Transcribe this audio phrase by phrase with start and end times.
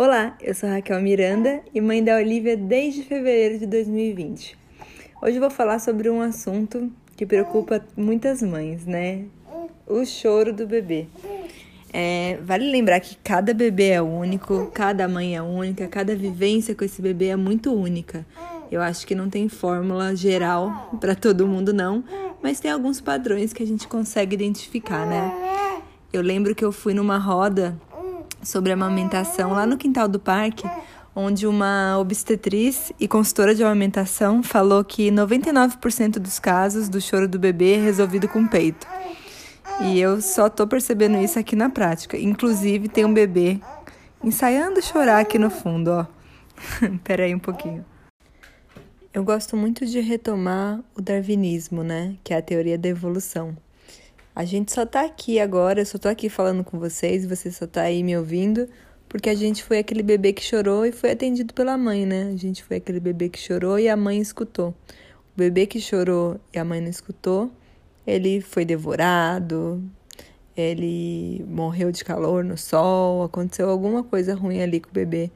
[0.00, 4.56] Olá, eu sou Raquel Miranda e mãe da Olivia desde fevereiro de 2020.
[5.20, 9.24] Hoje eu vou falar sobre um assunto que preocupa muitas mães, né?
[9.84, 11.08] O choro do bebê.
[11.92, 16.84] É, vale lembrar que cada bebê é único, cada mãe é única, cada vivência com
[16.84, 18.24] esse bebê é muito única.
[18.70, 22.04] Eu acho que não tem fórmula geral para todo mundo, não,
[22.40, 25.82] mas tem alguns padrões que a gente consegue identificar, né?
[26.12, 27.76] Eu lembro que eu fui numa roda
[28.42, 30.68] sobre amamentação lá no quintal do parque,
[31.14, 37.38] onde uma obstetriz e consultora de amamentação falou que 99% dos casos do choro do
[37.38, 38.86] bebê é resolvido com peito.
[39.80, 42.16] E eu só tô percebendo isso aqui na prática.
[42.16, 43.60] Inclusive, tem um bebê
[44.22, 46.06] ensaiando chorar aqui no fundo, ó.
[47.04, 47.84] Pera aí um pouquinho.
[49.12, 52.16] Eu gosto muito de retomar o darwinismo, né?
[52.22, 53.56] Que é a teoria da evolução.
[54.38, 57.66] A gente só tá aqui agora, eu só tô aqui falando com vocês, você só
[57.66, 58.68] tá aí me ouvindo,
[59.08, 62.30] porque a gente foi aquele bebê que chorou e foi atendido pela mãe, né?
[62.32, 64.68] A gente foi aquele bebê que chorou e a mãe escutou.
[65.34, 67.50] O bebê que chorou e a mãe não escutou,
[68.06, 69.82] ele foi devorado,
[70.56, 75.32] ele morreu de calor no sol, aconteceu alguma coisa ruim ali com o bebê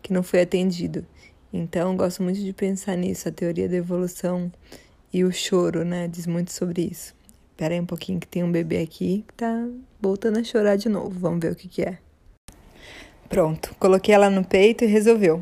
[0.00, 1.04] que não foi atendido.
[1.52, 4.52] Então, gosto muito de pensar nisso, a teoria da evolução
[5.12, 6.06] e o choro, né?
[6.06, 7.23] Diz muito sobre isso.
[7.54, 9.68] Espera aí um pouquinho que tem um bebê aqui que tá
[10.00, 11.16] voltando a chorar de novo.
[11.20, 11.98] Vamos ver o que que é.
[13.28, 15.40] Pronto, coloquei ela no peito e resolveu.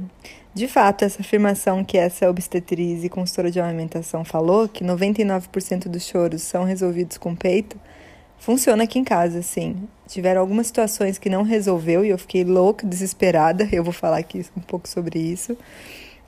[0.53, 6.07] De fato, essa afirmação que essa obstetriz e consultora de amamentação falou, que 99% dos
[6.07, 7.81] choros são resolvidos com peito,
[8.37, 9.89] funciona aqui em casa, sim.
[10.07, 13.67] Tiveram algumas situações que não resolveu e eu fiquei louca, desesperada.
[13.73, 15.57] Eu vou falar aqui um pouco sobre isso.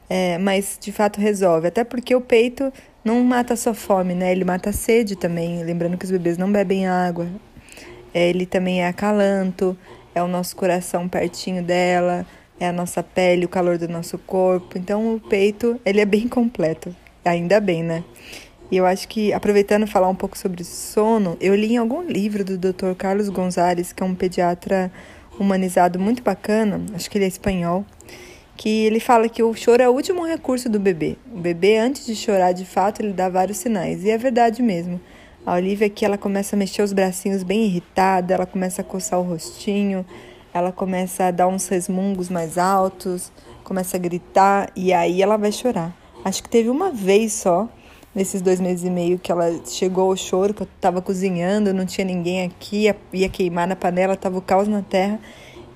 [0.08, 2.72] É, mas de fato resolve, até porque o peito
[3.04, 4.32] não mata só fome, né?
[4.32, 5.62] Ele mata a sede também.
[5.62, 7.28] Lembrando que os bebês não bebem água.
[8.12, 9.76] É, ele também é acalanto,
[10.14, 12.24] é o nosso coração pertinho dela,
[12.60, 14.78] é a nossa pele, o calor do nosso corpo.
[14.78, 16.94] Então o peito, ele é bem completo.
[17.24, 18.04] Ainda bem, né?
[18.70, 22.44] E eu acho que, aproveitando falar um pouco sobre sono, eu li em algum livro
[22.44, 22.94] do Dr.
[22.96, 24.90] Carlos Gonzalez, que é um pediatra
[25.38, 27.84] humanizado muito bacana, acho que ele é espanhol,
[28.56, 31.16] que ele fala que o choro é o último recurso do bebê.
[31.32, 34.04] O bebê, antes de chorar de fato, ele dá vários sinais.
[34.04, 35.00] E é verdade mesmo.
[35.44, 39.18] A Olivia aqui, ela começa a mexer os bracinhos bem irritada, ela começa a coçar
[39.20, 40.06] o rostinho,
[40.54, 43.30] ela começa a dar uns resmungos mais altos,
[43.62, 45.94] começa a gritar e aí ela vai chorar.
[46.24, 47.68] Acho que teve uma vez só,
[48.14, 51.84] nesses dois meses e meio, que ela chegou ao choro, que eu tava cozinhando, não
[51.84, 55.20] tinha ninguém aqui, ia, queimar na panela, tava o caos na terra.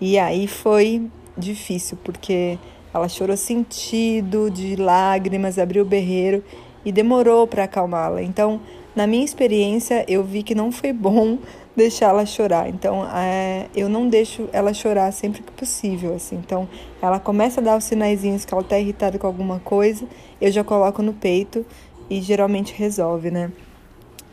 [0.01, 2.59] E aí foi difícil, porque
[2.93, 6.43] ela chorou sentido, de lágrimas, abriu o berreiro
[6.85, 8.23] e demorou para acalmá-la.
[8.23, 8.61] Então,
[8.95, 11.39] na minha experiência, eu vi que não foi bom
[11.77, 12.69] deixar ela chorar.
[12.69, 16.37] Então, é, eu não deixo ela chorar sempre que possível, assim.
[16.37, 16.69] Então,
[17.01, 20.05] ela começa a dar os sinaizinhos que ela tá irritada com alguma coisa,
[20.41, 21.65] eu já coloco no peito
[22.11, 23.53] e geralmente resolve, né?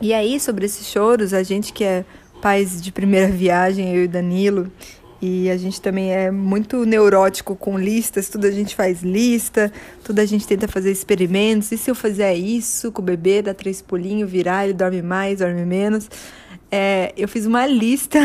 [0.00, 2.04] E aí, sobre esses choros, a gente que é
[2.42, 4.70] pais de primeira viagem, eu e Danilo,
[5.20, 9.72] e a gente também é muito neurótico com listas, tudo a gente faz lista,
[10.04, 11.72] tudo a gente tenta fazer experimentos.
[11.72, 15.38] E se eu fizer isso com o bebê, dá três pulinhos, virar, ele dorme mais,
[15.38, 16.10] dorme menos.
[16.70, 18.18] É, eu fiz uma lista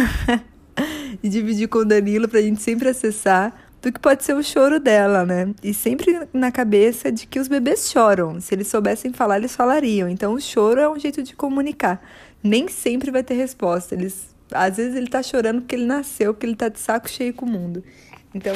[1.24, 4.80] e dividi com o Danilo pra gente sempre acessar do que pode ser o choro
[4.80, 5.54] dela, né?
[5.64, 8.40] E sempre na cabeça de que os bebês choram.
[8.40, 10.08] Se eles soubessem falar, eles falariam.
[10.08, 12.02] Então o choro é um jeito de comunicar.
[12.44, 13.96] Nem sempre vai ter resposta.
[13.96, 17.34] Eles às vezes ele tá chorando porque ele nasceu, porque ele tá de saco cheio
[17.34, 17.84] com o mundo.
[18.34, 18.54] Então,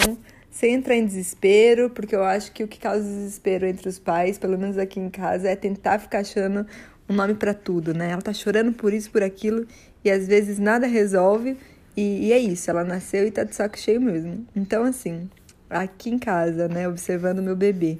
[0.49, 4.37] sem entrar em desespero, porque eu acho que o que causa desespero entre os pais,
[4.37, 6.65] pelo menos aqui em casa, é tentar ficar achando
[7.09, 8.11] um nome para tudo, né?
[8.11, 9.67] Ela tá chorando por isso, por aquilo,
[10.03, 11.57] e às vezes nada resolve,
[11.95, 14.45] e, e é isso, ela nasceu e tá de saco cheio mesmo.
[14.55, 15.29] Então, assim,
[15.69, 17.99] aqui em casa, né, observando meu bebê.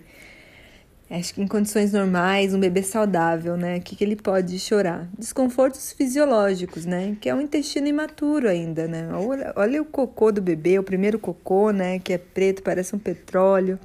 [1.10, 3.78] Acho que em condições normais, um bebê saudável, né?
[3.78, 5.08] O que, que ele pode chorar?
[5.18, 7.16] Desconfortos fisiológicos, né?
[7.22, 9.08] Que é um intestino imaturo ainda, né?
[9.14, 12.00] Olha, olha o cocô do bebê, o primeiro cocô, né?
[12.00, 13.80] Que é preto, parece um petróleo.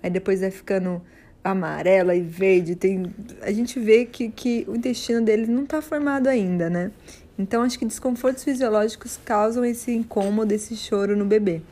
[0.00, 1.02] Aí depois vai ficando
[1.42, 2.76] amarela e verde.
[2.76, 3.12] Tem...
[3.42, 6.92] A gente vê que, que o intestino dele não está formado ainda, né?
[7.36, 11.62] Então, acho que desconfortos fisiológicos causam esse incômodo, esse choro no bebê.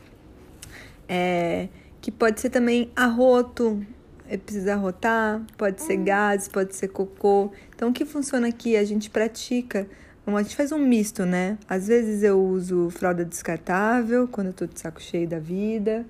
[1.07, 1.69] É,
[2.01, 3.81] que pode ser também arroto,
[4.29, 7.51] é precisar rotar, pode ser gases, pode ser cocô.
[7.75, 8.77] Então, o que funciona aqui?
[8.77, 9.87] A gente pratica,
[10.27, 11.57] a gente faz um misto, né?
[11.67, 16.05] Às vezes eu uso fralda descartável, quando eu tô de saco cheio da vida,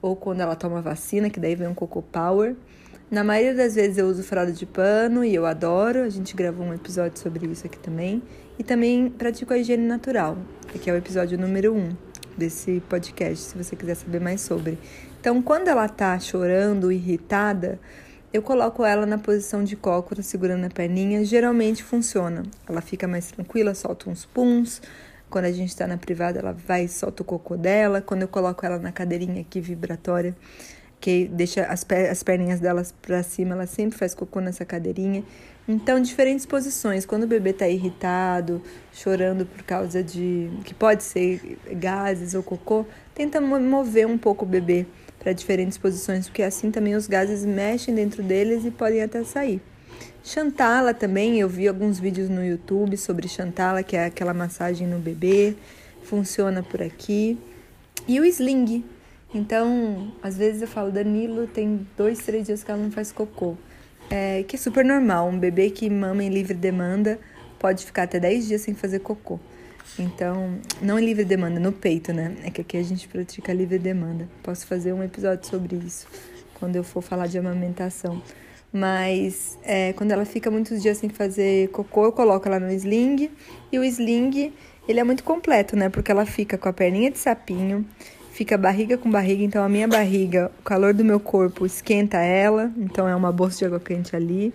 [0.00, 2.54] ou quando ela toma vacina, que daí vem um cocô power.
[3.10, 6.64] Na maioria das vezes eu uso fralda de pano e eu adoro, a gente gravou
[6.64, 8.22] um episódio sobre isso aqui também.
[8.56, 10.38] E também pratico a higiene natural,
[10.80, 11.76] que é o episódio número 1.
[11.76, 11.96] Um
[12.38, 14.78] desse podcast, se você quiser saber mais sobre.
[15.20, 17.80] Então, quando ela tá chorando, irritada,
[18.32, 21.24] eu coloco ela na posição de cócora, segurando a perninha.
[21.24, 22.44] Geralmente funciona.
[22.68, 24.80] Ela fica mais tranquila, solta uns puns.
[25.28, 28.00] Quando a gente está na privada, ela vai e solta o cocô dela.
[28.00, 30.36] Quando eu coloco ela na cadeirinha aqui vibratória,
[31.00, 35.24] que deixa as, per as perninhas delas para cima, ela sempre faz cocô nessa cadeirinha.
[35.66, 37.04] Então, diferentes posições.
[37.04, 38.62] Quando o bebê está irritado,
[38.92, 40.48] chorando por causa de.
[40.64, 44.86] que pode ser gases ou cocô, tenta mover um pouco o bebê
[45.18, 49.60] para diferentes posições, porque assim também os gases mexem dentro deles e podem até sair.
[50.22, 54.98] Chantala também, eu vi alguns vídeos no YouTube sobre Chantala, que é aquela massagem no
[54.98, 55.56] bebê,
[56.02, 57.38] funciona por aqui.
[58.06, 58.84] E o sling.
[59.34, 63.56] Então, às vezes eu falo, Danilo tem dois, três dias que ela não faz cocô.
[64.10, 65.28] É, que é super normal.
[65.28, 67.18] Um bebê que mama em livre demanda
[67.58, 69.38] pode ficar até 10 dias sem fazer cocô.
[69.98, 72.36] Então, não em livre demanda, no peito, né?
[72.44, 74.28] É que aqui a gente pratica livre demanda.
[74.42, 76.06] Posso fazer um episódio sobre isso
[76.58, 78.20] quando eu for falar de amamentação.
[78.72, 83.30] Mas é, quando ela fica muitos dias sem fazer cocô, eu coloco ela no sling.
[83.72, 84.52] E o sling,
[84.86, 85.88] ele é muito completo, né?
[85.88, 87.86] Porque ela fica com a perninha de sapinho,
[88.32, 89.42] fica barriga com barriga.
[89.42, 92.70] Então a minha barriga, o calor do meu corpo esquenta ela.
[92.76, 94.52] Então é uma bolsa de água quente ali.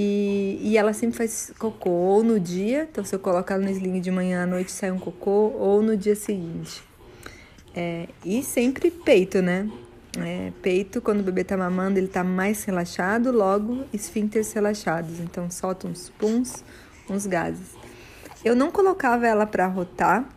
[0.00, 2.86] E, e ela sempre faz cocô ou no dia.
[2.88, 5.52] Então se eu colocar ela no sling de manhã à noite sai um cocô.
[5.58, 6.84] Ou no dia seguinte.
[7.74, 9.68] É, e sempre peito, né?
[10.16, 15.18] É, peito, quando o bebê tá mamando, ele tá mais relaxado, logo esfíncteres relaxados.
[15.18, 16.62] Então solta uns puns,
[17.10, 17.74] uns gases.
[18.44, 20.28] Eu não colocava ela para rotar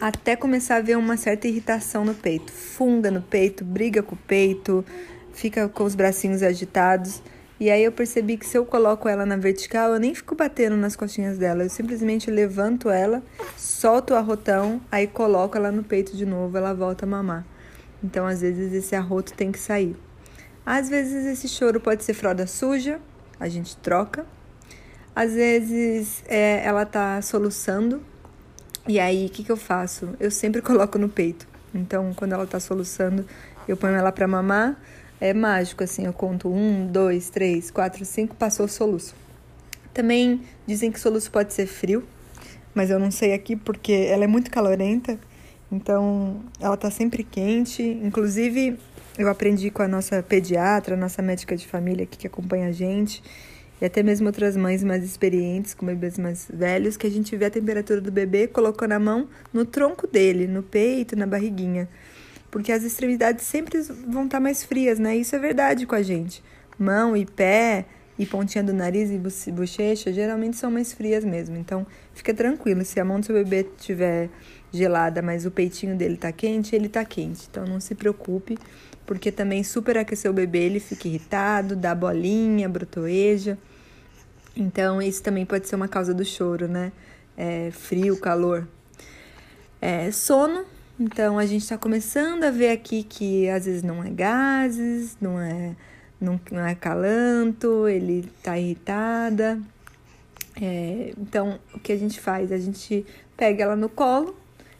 [0.00, 2.50] até começar a ver uma certa irritação no peito.
[2.50, 4.84] Funga no peito, briga com o peito,
[5.32, 7.22] fica com os bracinhos agitados.
[7.60, 10.76] E aí eu percebi que se eu coloco ela na vertical, eu nem fico batendo
[10.76, 11.64] nas costinhas dela.
[11.64, 13.20] Eu simplesmente levanto ela,
[13.56, 17.44] solto o arrotão, aí coloco ela no peito de novo, ela volta a mamar.
[18.02, 19.96] Então, às vezes, esse arroto tem que sair.
[20.64, 23.00] Às vezes, esse choro pode ser fralda suja,
[23.40, 24.24] a gente troca.
[25.14, 28.00] Às vezes, é, ela tá soluçando.
[28.86, 30.10] E aí, o que, que eu faço?
[30.20, 31.48] Eu sempre coloco no peito.
[31.74, 33.26] Então, quando ela tá soluçando,
[33.66, 34.80] eu ponho ela para mamar.
[35.20, 39.14] É mágico, assim, eu conto um, dois, três, quatro, cinco, passou o soluço.
[39.92, 42.04] Também dizem que soluço pode ser frio,
[42.72, 45.18] mas eu não sei aqui porque ela é muito calorenta.
[45.70, 47.82] Então, ela tá sempre quente.
[47.82, 48.78] Inclusive,
[49.18, 52.72] eu aprendi com a nossa pediatra, a nossa médica de família aqui que acompanha a
[52.72, 53.20] gente,
[53.80, 57.46] e até mesmo outras mães mais experientes, com bebês mais velhos, que a gente vê
[57.46, 61.88] a temperatura do bebê colocando a mão no tronco dele, no peito, na barriguinha.
[62.50, 65.16] Porque as extremidades sempre vão estar tá mais frias, né?
[65.16, 66.42] Isso é verdade com a gente.
[66.78, 67.84] Mão e pé
[68.18, 71.56] e pontinha do nariz e bochecha geralmente são mais frias mesmo.
[71.56, 72.84] Então, fica tranquilo.
[72.84, 74.28] Se a mão do seu bebê estiver
[74.72, 77.46] gelada, mas o peitinho dele tá quente, ele tá quente.
[77.50, 78.58] Então, não se preocupe,
[79.06, 83.56] porque também superaquecer o bebê, ele fica irritado, dá bolinha, brotoeja.
[84.56, 86.90] Então, isso também pode ser uma causa do choro, né?
[87.36, 88.66] É, frio, calor.
[89.80, 90.64] É, sono.
[91.00, 95.40] Então, a gente está começando a ver aqui que às vezes não é gases, não
[95.40, 95.76] é
[96.20, 99.60] não, não é calanto, ele tá irritada.
[100.60, 102.50] É, então, o que a gente faz?
[102.50, 103.06] A gente
[103.36, 104.36] pega ela no colo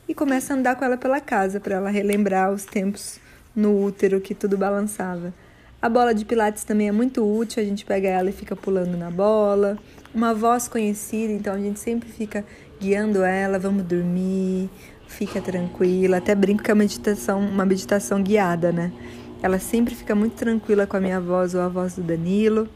[0.08, 3.20] e começa a andar com ela pela casa para ela relembrar os tempos
[3.54, 5.32] no útero que tudo balançava.
[5.80, 8.96] A bola de pilates também é muito útil, a gente pega ela e fica pulando
[8.96, 9.78] na bola.
[10.12, 12.44] Uma voz conhecida, então a gente sempre fica
[12.80, 14.68] guiando ela, vamos dormir,
[15.08, 16.18] fica tranquila.
[16.18, 18.92] Até brinco que é uma meditação, uma meditação guiada, né?
[19.42, 22.68] Ela sempre fica muito tranquila com a minha voz ou a voz do Danilo.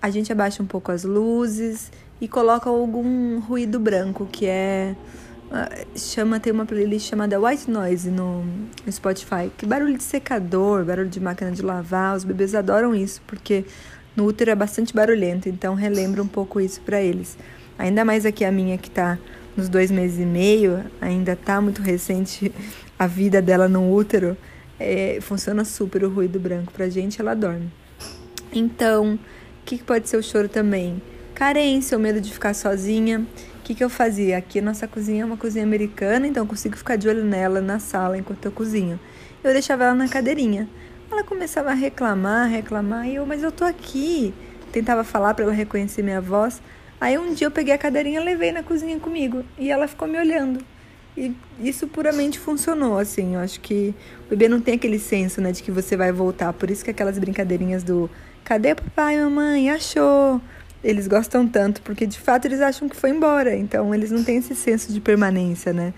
[0.00, 4.94] A gente abaixa um pouco as luzes e coloca algum ruído branco, que é
[5.50, 8.44] ah, chama tem uma playlist chamada White Noise no,
[8.90, 13.64] Spotify, que barulho de secador, barulho de máquina de lavar, os bebês adoram isso, porque
[14.14, 17.38] no útero é bastante barulhento, então relembra um pouco isso para eles.
[17.78, 19.18] Ainda mais aqui a minha que tá
[19.58, 22.52] nos dois meses e meio, ainda tá muito recente
[22.96, 24.36] a vida dela no útero,
[24.78, 26.72] é, funciona super o ruído branco.
[26.72, 27.68] Pra gente, ela dorme.
[28.52, 29.18] Então, o
[29.64, 31.02] que, que pode ser o choro também?
[31.34, 33.26] Carência, o medo de ficar sozinha.
[33.58, 34.38] O que, que eu fazia?
[34.38, 37.80] Aqui nossa cozinha é uma cozinha americana, então eu consigo ficar de olho nela na
[37.80, 38.98] sala enquanto eu cozinho.
[39.42, 40.68] Eu deixava ela na cadeirinha.
[41.10, 44.32] Ela começava a reclamar, reclamar, e eu, mas eu tô aqui.
[44.70, 46.62] Tentava falar para ela reconhecer minha voz.
[47.00, 50.18] Aí um dia eu peguei a cadeirinha, levei na cozinha comigo e ela ficou me
[50.18, 50.64] olhando.
[51.16, 53.34] E isso puramente funcionou, assim.
[53.34, 53.94] Eu acho que
[54.26, 56.52] o bebê não tem aquele senso, né, de que você vai voltar.
[56.52, 58.08] Por isso que aquelas brincadeirinhas do
[58.44, 59.70] cadê papai mamãe?
[59.70, 60.40] Achou?
[60.82, 63.56] Eles gostam tanto, porque de fato eles acham que foi embora.
[63.56, 65.92] Então eles não têm esse senso de permanência, né?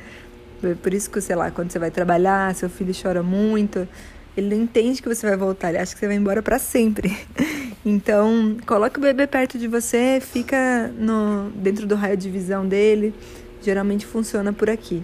[0.82, 3.88] Por isso que, sei lá, quando você vai trabalhar, seu filho chora muito,
[4.36, 7.16] ele não entende que você vai voltar, ele acha que você vai embora para sempre.
[7.84, 13.14] Então, coloque o bebê perto de você, fica no, dentro do raio de visão dele.
[13.62, 15.02] Geralmente funciona por aqui.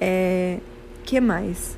[0.00, 0.58] É,
[1.04, 1.76] que mais?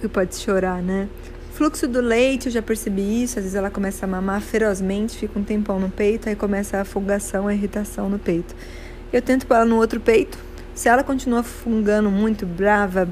[0.00, 1.08] Que pode chorar, né?
[1.52, 3.38] Fluxo do leite, eu já percebi isso.
[3.38, 6.84] Às vezes ela começa a mamar ferozmente, fica um tempão no peito, aí começa a
[6.84, 8.56] fungação, a irritação no peito.
[9.12, 10.36] Eu tento pôr ela no outro peito.
[10.74, 13.08] Se ela continua fungando muito, brava,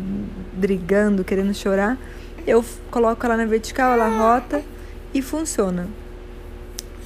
[0.53, 1.97] brigando, querendo chorar,
[2.45, 4.61] eu coloco ela na vertical, ela rota
[5.15, 5.89] e funciona.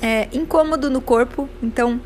[0.01, 2.01] É incômodo no corpo, então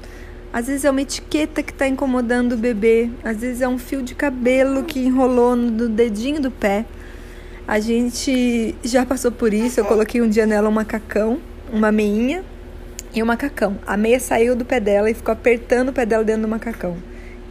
[0.52, 4.02] às vezes é uma etiqueta que está incomodando o bebê, às vezes é um fio
[4.02, 6.84] de cabelo que enrolou no dedinho do pé.
[7.68, 9.78] A gente já passou por isso.
[9.78, 11.38] Eu coloquei um dia nela um macacão,
[11.72, 12.44] uma meinha
[13.14, 13.78] e um macacão.
[13.86, 16.96] A meia saiu do pé dela e ficou apertando o pé dela dentro do macacão.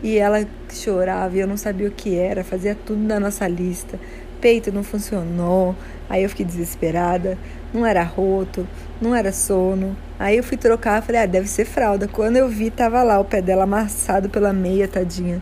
[0.02, 4.00] E ela chorava e eu não sabia o que era, fazia tudo na nossa lista.
[4.40, 5.76] Peito não funcionou,
[6.10, 7.38] aí eu fiquei desesperada.
[7.74, 8.68] Não era roto,
[9.02, 9.96] não era sono.
[10.18, 12.08] Aí eu fui trocar, falei, ah, deve ser fralda.
[12.08, 15.42] Quando eu vi, tava lá o pé dela amassado pela meia, tadinha.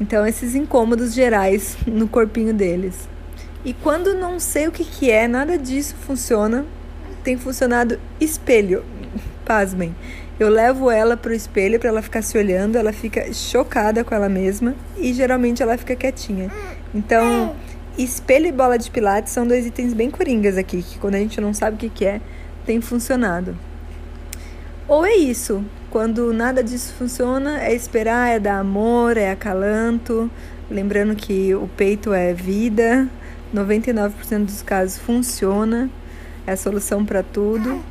[0.00, 3.08] Então, esses incômodos gerais no corpinho deles.
[3.64, 6.64] E quando não sei o que, que é, nada disso funciona,
[7.22, 8.82] tem funcionado espelho.
[9.44, 9.94] Pasmem.
[10.40, 14.26] Eu levo ela pro espelho para ela ficar se olhando, ela fica chocada com ela
[14.26, 16.50] mesma e geralmente ela fica quietinha.
[16.94, 17.54] Então,
[17.98, 21.38] espelho e bola de pilates são dois itens bem coringas aqui, que quando a gente
[21.42, 22.22] não sabe o que, que é,
[22.64, 23.54] tem funcionado.
[24.88, 30.30] Ou é isso, quando nada disso funciona, é esperar, é dar amor, é acalanto.
[30.70, 33.06] Lembrando que o peito é vida,
[33.54, 35.90] 99% dos casos funciona,
[36.46, 37.84] é a solução para tudo.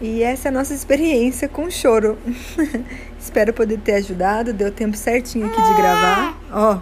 [0.00, 2.16] E essa é a nossa experiência com choro.
[3.18, 4.52] Espero poder ter ajudado.
[4.52, 6.38] Deu tempo certinho aqui de gravar.
[6.52, 6.80] Ó,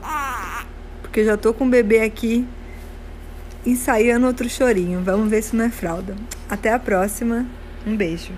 [1.03, 2.47] porque já tô com o bebê aqui
[3.65, 5.03] ensaiando outro chorinho.
[5.03, 6.15] Vamos ver se não é fralda.
[6.49, 7.47] Até a próxima.
[7.87, 8.33] Um beijo.